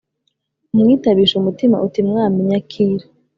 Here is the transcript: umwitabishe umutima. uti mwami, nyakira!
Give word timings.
umwitabishe 0.73 1.33
umutima. 1.37 1.75
uti 1.85 1.99
mwami, 2.09 2.37
nyakira! 2.49 3.05